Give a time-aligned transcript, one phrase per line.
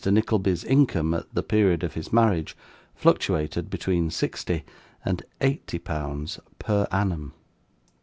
[0.03, 2.57] Nickleby's income, at the period of his marriage,
[2.95, 4.63] fluctuated between sixty
[5.05, 7.33] and eighty pounds PER ANNUM.